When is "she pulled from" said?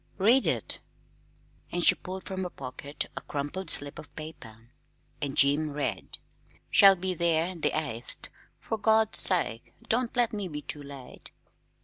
1.83-2.41